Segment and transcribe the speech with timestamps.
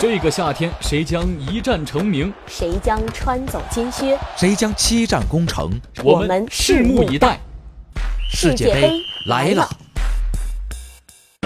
[0.00, 2.32] 这个夏天，谁将一战成名？
[2.46, 4.16] 谁将穿走金靴？
[4.36, 5.68] 谁将七战攻城？
[6.04, 7.40] 我们拭目以待。
[8.30, 8.92] 世界杯
[9.26, 9.68] 来了！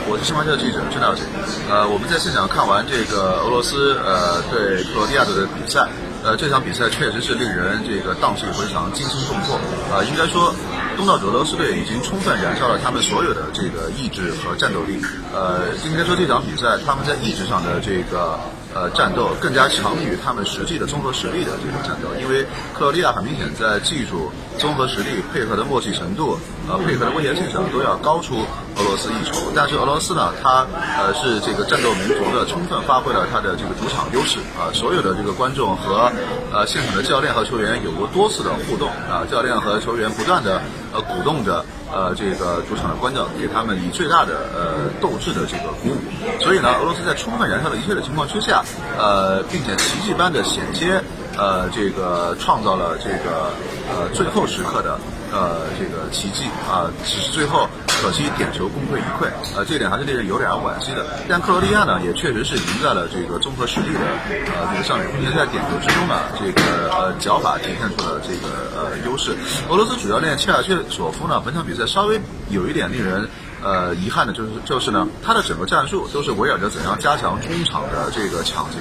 [0.06, 1.22] 我是新华社记者郑道杰。
[1.70, 5.88] 呃，我们在现场看完这个俄罗斯呃对克罗地亚队的比赛，
[6.22, 9.56] 呃，这场比赛确实是令人这个荡气回肠、惊心动魄。
[9.96, 10.54] 啊，应该说。
[10.96, 15.00] 东道主俄罗斯队已经充分燃烧了他们所有的这个意志和战斗力。
[15.34, 18.38] 呃，应该说这场比赛他们在意志上的这个
[18.74, 22.08] 呃战斗更加强于他们实际的综合实力的这种战斗。
[22.20, 22.44] 因为
[22.74, 24.30] 克罗地亚很明显在技术、
[24.62, 26.38] 综合实力、配合的默契程度、
[26.70, 28.46] 呃配合的威胁性上都要高出
[28.78, 29.50] 俄罗斯一筹。
[29.54, 30.64] 但是俄罗斯呢，它
[30.96, 34.70] 呃是这个战斗民族的，充分发挥了它的这个主场优势啊。
[34.72, 36.10] 所有的这个观众和
[36.52, 40.62] 呃现场的教练和球员有过多次的互动啊，教练和球员不断的。
[40.94, 45.96] 呃，鼓动着呃这个主场的观众，给他们以最大的呃斗志的这个鼓舞。
[46.38, 48.62] 所以呢，俄罗斯在充分燃烧了一切的情况之下，
[48.98, 51.02] 呃，并且奇迹般的险些
[51.38, 53.48] 呃这个创造了这个
[53.88, 54.98] 呃最后时刻的
[55.32, 57.68] 呃这个奇迹啊，只是最后。
[58.02, 61.06] 可惜点球功亏一篑，呃，这一点还是令人有点惋惜的。
[61.28, 69.36] 但克罗地亚呢，也确实是赢在了这个综合实力的呃这个上面，并且在点球之中呢，这个呃脚法体现出了这个呃优势。
[69.70, 73.28] 俄罗斯主教练切尔切索夫呢，本场比赛稍微有一点令人。
[73.64, 78.78] 呃，遗憾的就是就是呢，他的整个战术都是围绕着怎样加强中场的这个抢劫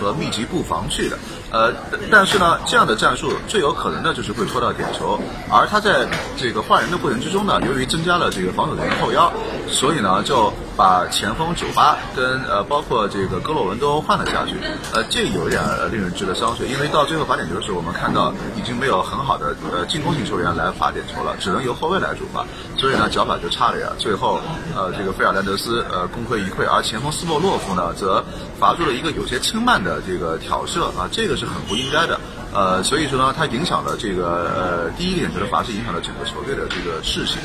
[0.00, 1.18] 和密集布防去的。
[1.52, 1.70] 呃，
[2.10, 9.30] 但是呢，这样的战术最有可能的就是会拖到点球，而他在这个换人的过程之中呢，由于增加了这个防守人员后腰，
[9.72, 10.52] 所以呢就。
[10.74, 14.56] 把前锋九八跟呃包括这个戈洛文都换了下去，
[14.94, 22.46] 呃，这有点令人值得商榷，因为到最后罚点球的时候，我们看到已经没有很好的呃进攻型球员来罚点球了，只能由后卫来主罚，
[22.78, 23.92] 所以呢脚法就差了呀。
[23.98, 24.40] 最后
[24.74, 28.24] 呃这个费尔南德斯呃功亏一篑，而前锋斯莫洛夫呢则
[28.58, 32.18] 罚出了一个有些轻慢的这个挑射啊，这个是很不应该的。
[32.54, 37.38] 呃，所以说呢，它影响了这个呃第一点球的罚是影响了整个球队的这个士气。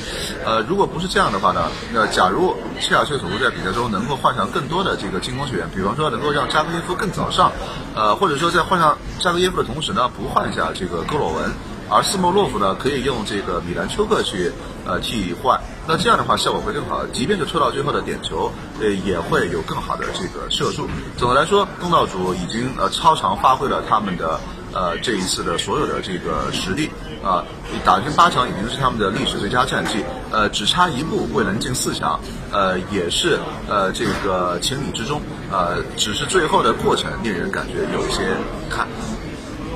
[0.46, 7.52] 呃，如果不是这样的话呢，那假如切尔切索夫在比赛中能够换上更多的这个进攻球员，比方说能够让扎格耶夫更早上，
[7.96, 11.54] 呃，或者说在换上扎格耶夫的同时呢，不换下这个戈洛文，
[11.90, 14.52] 而斯莫洛夫呢可以用这个米兰丘克去
[14.86, 20.90] 呃替换，那这样的话效果会更好，即便是抽到最后的点球，呃，也会有更好的这个射术。
[21.16, 24.38] 总的来说，东道主已经呃超常发挥了他们的。
[24.78, 26.88] 呃，这一次的所有的这个实力
[27.24, 27.44] 啊，
[27.84, 32.20] 打进八强已经是他们的历史最佳战绩，呃，只差一步未能进四强，
[32.52, 35.20] 呃，也是呃这个情理之中，
[35.52, 38.88] 呃，只是最后的过程令人感觉有一些遗憾。